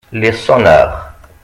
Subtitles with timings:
[0.11, 1.13] Les sonneurs.